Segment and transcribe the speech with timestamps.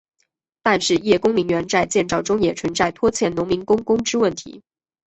[0.63, 4.63] 但是叶公陵园在建造中也存在拖欠农民工工资问题。